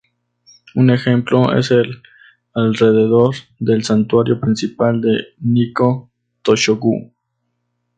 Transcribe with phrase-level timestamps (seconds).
[0.73, 2.01] Un ejemplo es el
[2.55, 6.09] Alrededor del santuario principal de Nikkō
[6.43, 7.13] Tōshō-gū.